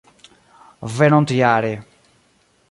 [0.95, 1.73] venontjare